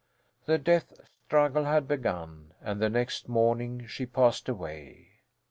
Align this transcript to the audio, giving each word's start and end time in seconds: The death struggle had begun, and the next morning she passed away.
The 0.47 0.57
death 0.57 0.93
struggle 1.27 1.65
had 1.65 1.87
begun, 1.87 2.55
and 2.59 2.81
the 2.81 2.89
next 2.89 3.29
morning 3.29 3.85
she 3.85 4.07
passed 4.07 4.49
away. 4.49 5.09